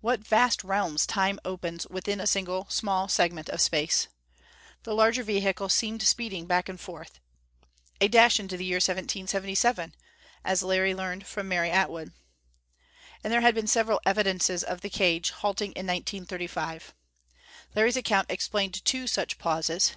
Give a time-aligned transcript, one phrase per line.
[0.00, 4.06] What vast realms Time opens within a single small segment of Space!
[4.84, 7.18] The larger vehicle seemed speeding back and forth.
[8.00, 9.96] A dash into the year 1777!
[10.44, 12.12] as Larry learned from Mary Atwood.
[13.24, 16.94] And there had been several evidences of the cage halting in 1935.
[17.74, 19.90] Larry's account explained two such pauses.